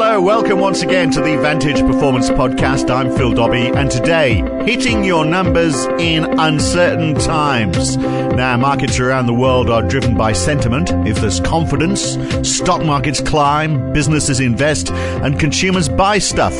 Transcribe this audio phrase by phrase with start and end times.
[0.00, 2.88] Hello, welcome once again to the Vantage Performance Podcast.
[2.88, 7.96] I'm Phil Dobby, and today, hitting your numbers in uncertain times.
[7.96, 10.92] Now, markets around the world are driven by sentiment.
[11.04, 12.16] If there's confidence,
[12.48, 16.54] stock markets climb, businesses invest, and consumers buy stuff.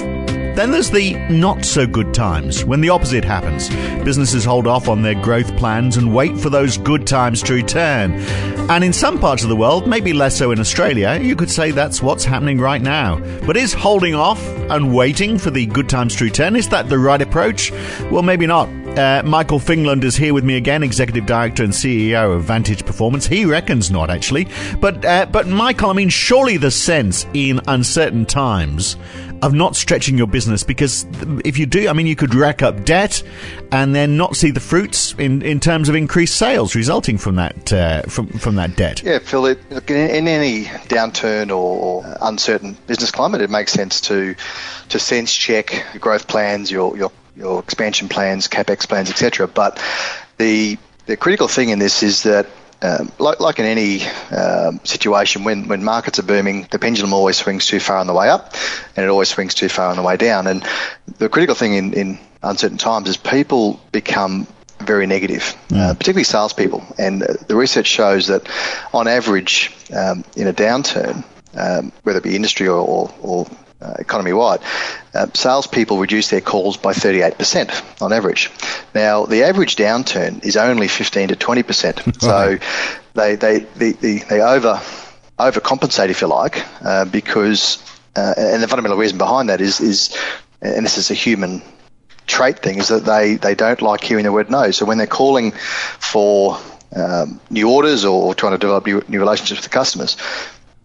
[0.58, 3.68] Then there's the not so good times when the opposite happens.
[4.02, 8.14] Businesses hold off on their growth plans and wait for those good times to return.
[8.68, 11.70] And in some parts of the world, maybe less so in Australia, you could say
[11.70, 13.20] that's what's happening right now.
[13.46, 16.98] But is holding off and waiting for the good times to return, is that the
[16.98, 17.70] right approach?
[18.10, 18.68] Well, maybe not.
[18.98, 23.28] Uh, Michael Fingland is here with me again, Executive Director and CEO of Vantage Performance.
[23.28, 24.48] He reckons not, actually.
[24.80, 28.96] But, uh, but Michael, I mean, surely the sense in uncertain times
[29.40, 31.06] of not stretching your business because
[31.44, 33.22] if you do, I mean, you could rack up debt
[33.70, 37.72] and then not see the fruits in, in terms of increased sales resulting from that
[37.72, 39.00] uh, from from that debt.
[39.04, 39.46] Yeah, Phil.
[39.46, 44.34] It, in any downturn or uncertain business climate, it makes sense to
[44.88, 49.46] to sense check your growth plans, your your your expansion plans, capex plans, etc.
[49.46, 49.82] But
[50.36, 52.46] the the critical thing in this is that
[52.80, 57.36] um, like, like in any um, situation, when, when markets are booming, the pendulum always
[57.36, 58.54] swings too far on the way up
[58.94, 60.46] and it always swings too far on the way down.
[60.46, 60.64] And
[61.18, 64.46] the critical thing in, in uncertain times is people become
[64.78, 65.78] very negative, uh, mm.
[65.78, 66.84] uh, particularly salespeople.
[66.98, 68.48] And the research shows that
[68.94, 71.24] on average, um, in a downturn,
[71.56, 73.46] um, whether it be industry or, or, or
[73.80, 74.60] uh, economy wide,
[75.14, 78.50] uh, salespeople reduce their calls by 38% on average.
[78.94, 82.20] Now, the average downturn is only 15 to 20%.
[82.20, 82.58] so
[83.14, 84.80] they, they, they, they, they over
[85.38, 87.78] overcompensate, if you like, uh, because,
[88.16, 90.16] uh, and the fundamental reason behind that is, is,
[90.60, 91.62] and this is a human
[92.26, 94.70] trait thing, is that they, they don't like hearing the word no.
[94.72, 96.58] So when they're calling for
[96.94, 100.16] um, new orders or trying to develop new, new relationships with the customers,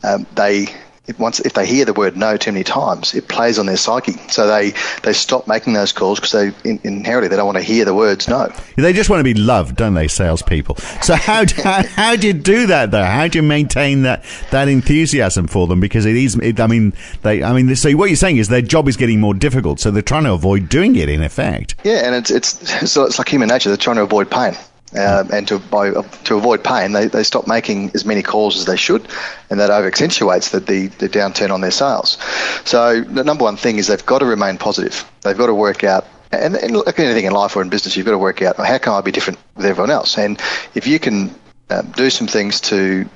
[0.04, 0.68] um, they
[1.06, 3.78] if once if they hear the word no too many times, it plays on their
[3.78, 4.14] psyche.
[4.30, 4.74] So they
[5.04, 7.94] they stop making those calls because they in, inherently they don't want to hear the
[7.94, 8.54] words no.
[8.78, 10.78] They just want to be loved, don't they, salespeople?
[11.02, 13.04] So how do, how, how do you do that though?
[13.04, 15.82] How do you maintain that that enthusiasm for them?
[15.82, 18.62] Because it is, it, I mean, they, I mean, so what you're saying is their
[18.62, 21.10] job is getting more difficult, so they're trying to avoid doing it.
[21.10, 23.70] In effect, yeah, and it's it's so it's like human nature.
[23.70, 24.56] They're trying to avoid pain.
[24.96, 28.66] Uh, and to by, to avoid pain, they, they stop making as many calls as
[28.66, 29.08] they should,
[29.50, 32.18] and that over accentuates the, the, the downturn on their sales.
[32.64, 35.10] So the number one thing is they've got to remain positive.
[35.22, 38.06] They've got to work out and, and like anything in life or in business, you've
[38.06, 40.18] got to work out how can I be different with everyone else.
[40.18, 40.40] And
[40.74, 41.34] if you can
[41.70, 43.08] um, do some things to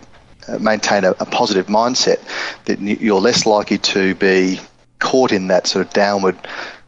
[0.47, 2.19] uh, maintain a, a, positive mindset,
[2.65, 4.59] that you're less likely to be
[4.99, 6.37] caught in that sort of downward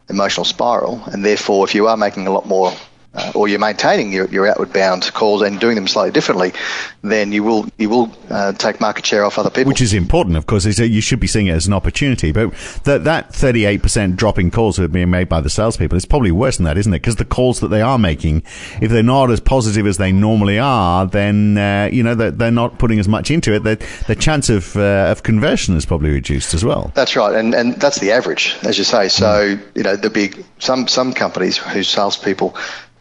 [0.08, 1.02] emotional spiral.
[1.06, 2.72] And therefore, if you are making a lot more
[3.12, 6.52] uh, or you're maintaining your, your outward bound calls and doing them slightly differently,
[7.02, 9.68] then you will you will uh, take market share off other people.
[9.68, 10.64] Which is important, of course.
[10.64, 12.30] Is that you should be seeing it as an opportunity.
[12.30, 12.52] But
[12.84, 16.30] that that 38% drop in calls that are being made by the salespeople is probably
[16.30, 17.00] worse than that, isn't it?
[17.00, 18.44] Because the calls that they are making,
[18.80, 22.50] if they're not as positive as they normally are, then uh, you know they're, they're,
[22.50, 23.60] not putting as much into it.
[23.60, 26.92] The, the chance of uh, of conversion is probably reduced as well.
[26.94, 29.08] That's right, and and that's the average, as you say.
[29.08, 29.76] So mm.
[29.76, 32.56] you know the big some some companies whose salespeople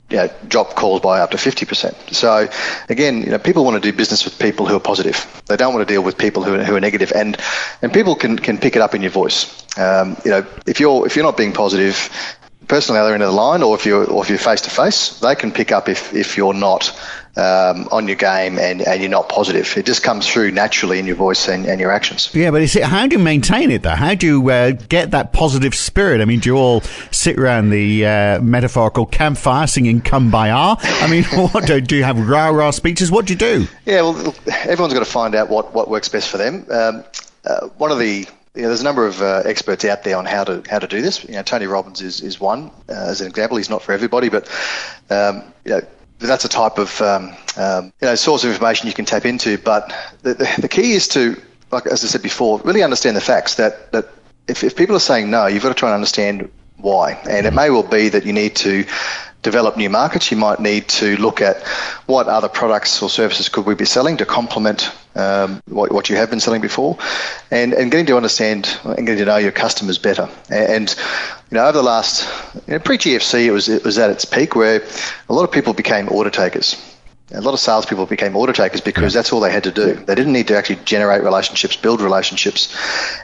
[0.09, 2.14] you know, drop calls by up to 50%.
[2.14, 2.47] So
[2.90, 5.25] again, you know, people want to do business with people who are positive.
[5.47, 7.12] They don't want to deal with people who are, who are negative.
[7.16, 7.38] and
[7.81, 9.66] and people can, can pick it up in your voice.
[9.78, 12.09] Um, you know, if you're if you're not being positive,
[12.69, 14.62] person on the other end of the line, or if you're or if you're face
[14.62, 16.97] to face, they can pick up if, if you're not
[17.35, 19.75] um, on your game and, and you're not positive.
[19.78, 22.34] It just comes through naturally in your voice and, and your actions.
[22.34, 23.90] Yeah, but see, how do you maintain it though?
[23.96, 26.22] How do you uh, get that positive spirit?
[26.22, 26.81] I mean, do you all
[27.12, 30.78] sit around the uh, metaphorical campfire singing "Kumbaya"?
[30.80, 33.12] I mean, what do, do you have rah rah speeches?
[33.12, 33.68] What do you do?
[33.86, 36.66] Yeah, well, everyone's got to find out what, what works best for them.
[36.69, 37.03] Um,
[37.46, 38.28] uh, one of the
[38.64, 41.02] know, there's a number of uh, experts out there on how to how to do
[41.02, 41.24] this.
[41.24, 43.58] You know, Tony Robbins is is one uh, as an example.
[43.58, 44.47] He's not for everybody, but
[45.09, 45.81] um, you know,
[46.20, 49.58] that's a type of um, um, you know source of information you can tap into.
[49.58, 53.22] But the, the, the, key is to, like as I said before, really understand the
[53.22, 53.56] facts.
[53.56, 54.10] That that
[54.48, 57.13] if, if people are saying no, you've got to try and understand why.
[57.30, 58.86] And it may well be that you need to
[59.42, 60.31] develop new markets.
[60.31, 61.66] You might need to look at
[62.07, 66.16] what other products or services could we be selling to complement um, what, what, you
[66.16, 66.98] have been selling before,
[67.52, 70.30] and, and getting to understand and getting to know your customers better.
[70.50, 70.94] And,
[71.50, 72.28] you know, over the last
[72.68, 74.84] you know, pre-GFC, it was it was at its peak where
[75.28, 76.76] a lot of people became order takers
[77.31, 79.94] a lot of salespeople became order takers because that's all they had to do.
[79.94, 82.76] They didn't need to actually generate relationships, build relationships.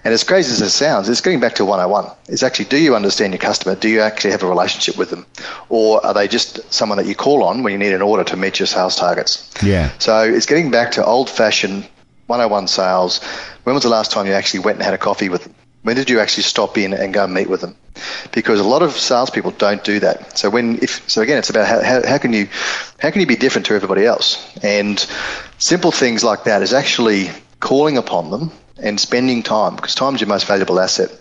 [0.04, 2.12] And as crazy as it sounds, it's getting back to 101.
[2.28, 3.74] It's actually, do you understand your customer?
[3.74, 5.26] Do you actually have a relationship with them?
[5.70, 8.38] Or are they just someone that you call on when you need an order to
[8.38, 9.52] meet your sales targets?
[9.64, 9.92] Yeah.
[9.98, 11.90] So it's getting back to old fashioned
[12.28, 13.24] 101 sales.
[13.64, 15.55] When was the last time you actually went and had a coffee with them?
[15.86, 17.76] When did you actually stop in and go and meet with them?
[18.32, 20.36] Because a lot of salespeople don't do that.
[20.36, 22.48] So when if so again, it's about how, how, how can you
[22.98, 24.44] how can you be different to everybody else?
[24.64, 24.98] And
[25.60, 27.30] simple things like that is actually
[27.60, 28.52] calling upon them
[28.82, 31.12] and spending time because time is your most valuable asset.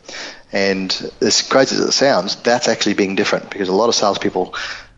[0.51, 4.55] And as crazy as it sounds, that's actually being different because a lot of salespeople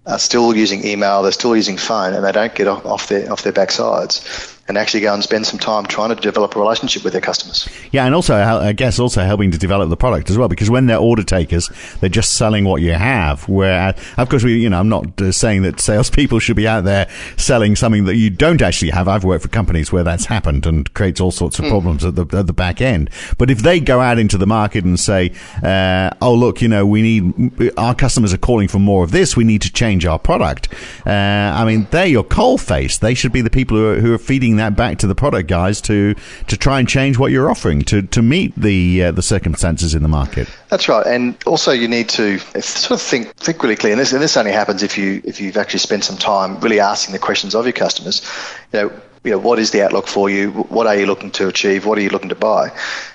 [0.07, 3.43] are still using email, they're still using phone, and they don't get off their off
[3.43, 7.13] their backsides and actually go and spend some time trying to develop a relationship with
[7.13, 7.69] their customers.
[7.93, 10.87] Yeah, and also, I guess, also helping to develop the product as well, because when
[10.87, 11.71] they're order takers,
[12.01, 13.49] they're just selling what you have.
[13.49, 16.85] Where, of course, we, you know, I'm not uh, saying that salespeople should be out
[16.85, 19.07] there selling something that you don't actually have.
[19.09, 21.71] I've worked for companies where that's happened and creates all sorts of mm.
[21.71, 23.11] problems at the at the back end.
[23.39, 25.33] But if they go out into the market and say,
[25.63, 29.37] uh, "Oh, look, you know, we need our customers are calling for more of this.
[29.37, 30.69] We need to change our product."
[31.07, 32.99] Uh, I mean, they're your coal face.
[32.99, 35.49] They should be the people who are, who are feeding that back to the product
[35.49, 36.15] guys to
[36.47, 40.03] to try and change what you're offering to to meet the uh, the circumstances in
[40.03, 40.49] the market.
[40.69, 43.93] That's right, and also you need to sort of think think really clear.
[43.93, 46.81] And this and this only happens if you if you've actually spent some time really
[46.81, 48.29] asking the questions of your customers.
[48.73, 48.93] You know,
[49.27, 50.53] you know, what is the outlook for you?
[50.53, 51.85] What are you looking to achieve?
[51.85, 52.71] What are you looking to buy?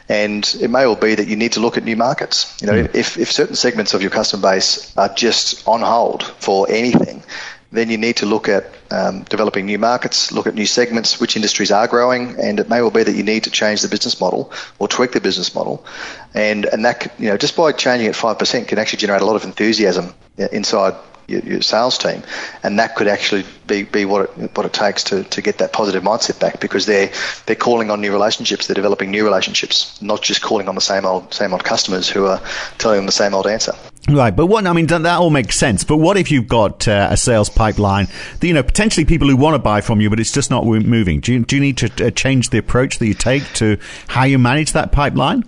[0.09, 2.57] And it may well be that you need to look at new markets.
[2.61, 2.93] You know, mm.
[2.93, 7.23] if, if certain segments of your customer base are just on hold for anything,
[7.71, 11.35] then you need to look at um, developing new markets, look at new segments, which
[11.35, 14.19] industries are growing, and it may well be that you need to change the business
[14.19, 15.85] model or tweak the business model,
[16.33, 19.25] and and that you know just by changing it five percent can actually generate a
[19.25, 20.95] lot of enthusiasm inside
[21.27, 22.23] your, your, sales team,
[22.63, 25.71] and that could actually be, be what it what it takes to, to get that
[25.71, 27.11] positive mindset back because they're
[27.45, 31.05] they're calling on new relationships, they're developing new relationships, not just calling on the same
[31.05, 32.41] old same old customers who are
[32.77, 33.73] telling them the same old answer.
[34.09, 35.83] Right, but what I mean that all makes sense.
[35.83, 38.07] But what if you've got uh, a sales pipeline?
[38.39, 40.65] that, You know, potentially people who want to buy from you, but it's just not
[40.65, 41.19] moving.
[41.19, 43.77] Do you do you need to uh, change the approach that you take to
[44.07, 45.43] how you manage that pipeline?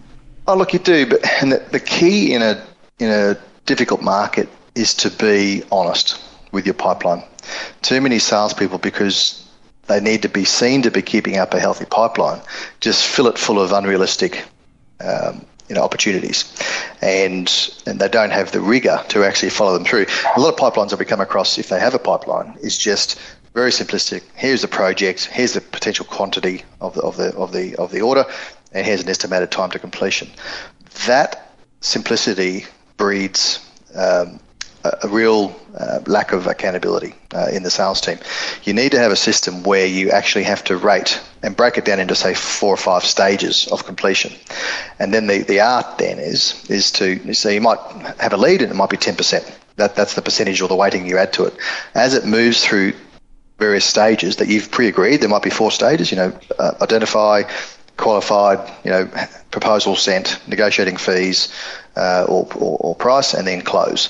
[0.48, 2.64] Oh, look, you do, but and the, the key in a
[3.00, 6.22] in a difficult market is to be honest
[6.52, 7.24] with your pipeline.
[7.82, 9.46] Too many salespeople, because
[9.88, 12.42] they need to be seen to be keeping up a healthy pipeline,
[12.80, 14.46] just fill it full of unrealistic
[15.04, 16.46] um, you know, opportunities,
[17.02, 20.06] and and they don't have the rigor to actually follow them through.
[20.38, 23.20] A lot of pipelines that we come across, if they have a pipeline, is just
[23.56, 24.22] very simplistic.
[24.36, 25.26] Here's the project.
[25.26, 28.24] Here's the potential quantity of the of the of the of the order,
[28.72, 30.30] and here's an estimated time to completion.
[31.08, 32.68] That simplicity
[32.98, 33.60] breeds
[33.96, 34.40] um,
[34.84, 38.20] a, real uh, lack of accountability uh, in the sales team.
[38.64, 41.86] You need to have a system where you actually have to rate and break it
[41.86, 44.34] down into say four or five stages of completion.
[44.98, 47.80] And then the, the art then is is to so you might
[48.20, 49.46] have a lead and it might be ten percent.
[49.76, 51.54] That that's the percentage or the weighting you add to it.
[51.94, 52.94] As it moves through
[53.60, 56.12] various stages that you've pre-agreed, there might be four stages.
[56.12, 57.44] You know, uh, identify,
[57.98, 59.10] qualified, you know,
[59.52, 61.54] proposal sent, negotiating fees
[61.96, 64.10] uh, or, or, or, price, and then close.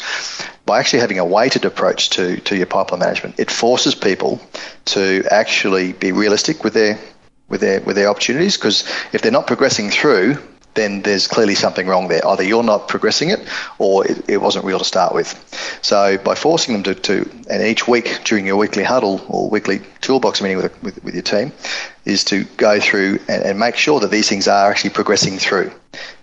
[0.66, 4.42] By actually having a weighted approach to, to your pipeline management, it forces people
[4.86, 6.98] to actually be realistic with their
[7.54, 8.84] with their with their opportunities because
[9.14, 10.36] if they're not progressing through
[10.74, 12.26] then there's clearly something wrong there.
[12.28, 13.48] Either you're not progressing it
[13.78, 15.30] or it, it wasn't real to start with.
[15.84, 19.82] So by forcing them to, to, and each week during your weekly huddle or weekly
[20.02, 21.52] toolbox meeting with, with, with your team,
[22.06, 25.72] is to go through and, and, make sure that these things are actually progressing through.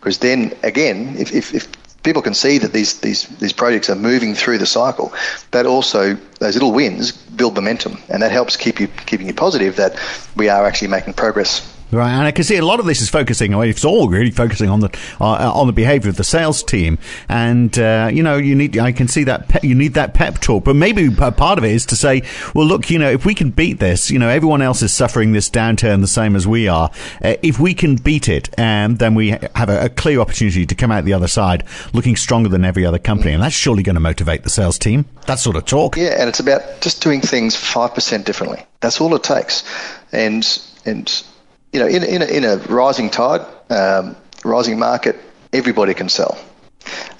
[0.00, 1.68] Because then again, if, if, if
[2.02, 5.12] people can see that these, these, these projects are moving through the cycle,
[5.52, 7.96] that also, those little wins build momentum.
[8.10, 9.98] And that helps keep you, keeping you positive that
[10.36, 13.10] we are actually making progress Right, and I can see a lot of this is
[13.10, 13.52] focusing.
[13.52, 17.76] It's all really focusing on the uh, on the behaviour of the sales team, and
[17.78, 18.78] uh, you know, you need.
[18.78, 21.72] I can see that pe- you need that pep talk, but maybe part of it
[21.72, 22.22] is to say,
[22.54, 25.32] well, look, you know, if we can beat this, you know, everyone else is suffering
[25.32, 26.90] this downturn the same as we are.
[27.22, 30.74] Uh, if we can beat it, um, then we have a, a, clear opportunity to
[30.76, 33.94] come out the other side looking stronger than every other company, and that's surely going
[33.94, 35.06] to motivate the sales team.
[35.26, 35.96] That sort of talk.
[35.96, 38.64] Yeah, and it's about just doing things five percent differently.
[38.78, 39.64] That's all it takes,
[40.12, 40.46] and
[40.86, 41.24] and
[41.72, 45.16] you know, in, in, a, in a rising tide, um, rising market,
[45.52, 46.38] everybody can sell.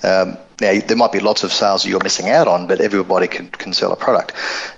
[0.03, 3.49] Um, now, there might be lots of sales you're missing out on, but everybody can,
[3.49, 4.33] can sell a product.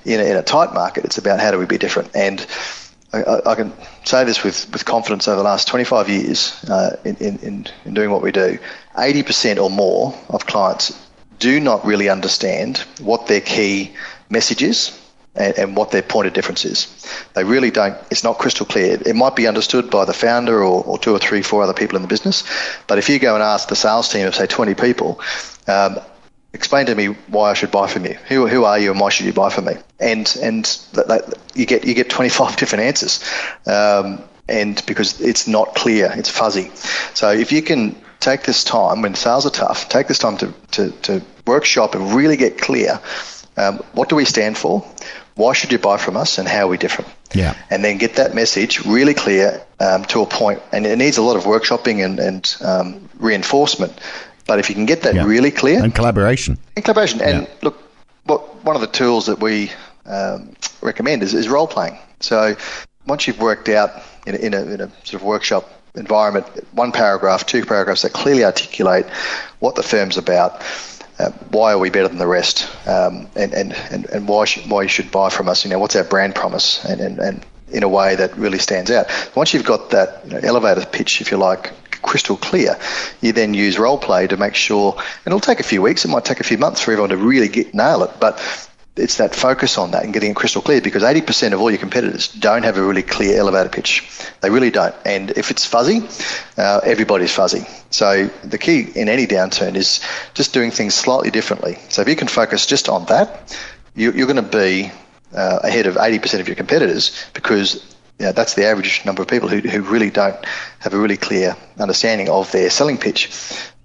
[0.05, 2.15] In a, in a tight market, it's about how do we be different.
[2.15, 2.47] And
[3.13, 3.73] I, I can
[4.05, 8.11] say this with, with confidence over the last 25 years uh, in, in, in doing
[8.11, 8.59] what we do.
[8.95, 10.99] 80% or more of clients
[11.39, 13.93] do not really understand what their key
[14.31, 14.99] message is
[15.35, 17.07] and, and, what their point of difference is.
[17.35, 18.99] They really don't, it's not crystal clear.
[19.05, 21.97] It might be understood by the founder or, or two or three, four other people
[21.97, 22.45] in the business,
[22.87, 25.21] but if you go and ask the sales team of, say, 20 people,
[25.67, 25.99] um,
[26.53, 28.15] explain to me why I should buy from you.
[28.29, 29.75] Who, who are you and why should you buy from me?
[29.99, 33.25] And, and that, that, you, get, you get 25 different answers.
[33.67, 36.71] Um, and because it's not clear, it's fuzzy.
[37.15, 40.53] So if you can take this time when sales are tough, take this time to,
[40.73, 43.01] to, to workshop and really get clear
[43.57, 44.85] um, what do we stand for?
[45.35, 47.11] Why should you buy from us and how are we different?
[47.35, 47.55] Yeah.
[47.71, 50.61] And then get that message really clear um, to a point.
[50.73, 53.93] And it needs a lot of workshopping and, and um, reinforcement.
[54.47, 55.25] But if you can get that Yeah.
[55.25, 56.59] really clear, And collaboration.
[56.77, 57.21] and collaboration.
[57.23, 57.49] And Yeah.
[57.63, 57.83] look,
[58.25, 59.73] what one of the tools that we
[60.05, 61.97] um, recommend is, is role playing.
[62.21, 62.57] So
[63.07, 63.91] once you've worked out
[64.27, 68.13] in a, in, a, in a sort of workshop environment, one paragraph, two paragraphs that
[68.13, 69.07] clearly articulate
[69.61, 70.61] what the firm's about.
[71.19, 72.69] Uh, why are we better than the rest?
[72.87, 75.65] Um, and, and, and, and why, should, why you should buy from us?
[75.65, 76.85] You know, what's our brand promise?
[76.85, 79.07] And, and, and in a way that really stands out.
[79.35, 82.79] Once you've got that you know, elevator pitch, if you like, crystal clear,
[83.21, 86.09] you then use role play to make sure, and it'll take a few weeks, it
[86.09, 88.39] might take a few months for everyone to really get nail it, but
[88.95, 91.79] it's that focus on that and getting it crystal clear because 80% of all your
[91.79, 94.09] competitors don't have a really clear elevator pitch.
[94.43, 94.95] They really don't.
[95.07, 96.03] And if it's fuzzy,
[96.59, 97.67] uh, everybody's fuzzy.
[97.91, 100.01] So the key in any downturn is
[100.35, 101.79] just doing things slightly differently.
[101.89, 103.57] So if you can focus just on that,
[103.95, 104.93] you, you're going to be
[105.35, 109.29] uh, ahead of 80% of your competitors because you know, that's the average number of
[109.29, 110.37] people who, who really don't
[110.81, 113.31] have a really clear understanding of their selling pitch.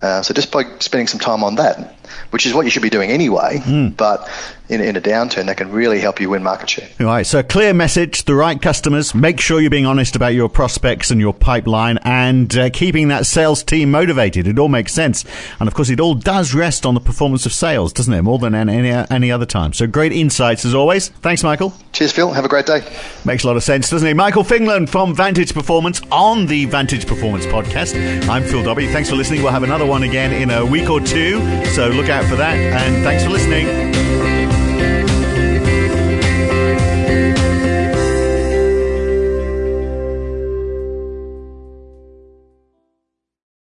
[0.01, 1.95] Uh, so just by spending some time on that,
[2.29, 3.59] which is what you should be doing anyway,
[3.97, 4.29] but
[4.69, 6.89] in, in a downturn, that can really help you win market share.
[6.99, 9.15] Right, so clear message, the right customers.
[9.15, 13.25] Make sure you're being honest about your prospects and your pipeline, and uh, keeping that
[13.25, 14.47] sales team motivated.
[14.47, 15.25] It all makes sense,
[15.59, 18.21] and of course, it all does rest on the performance of sales, doesn't it?
[18.21, 19.73] More than any any other time.
[19.73, 21.09] So great insights as always.
[21.09, 21.73] Thanks, Michael.
[21.93, 22.31] Cheers, Phil.
[22.31, 22.81] Have a great day.
[23.25, 24.15] Makes a lot of sense, doesn't it?
[24.15, 27.95] Michael Fingland from Vantage Performance on the Vantage Performance podcast.
[28.29, 28.87] I'm Phil Dobby.
[28.87, 29.43] Thanks for listening.
[29.43, 32.55] We'll have another one again in a week or two, so look out for that.
[32.55, 34.06] And thanks for listening.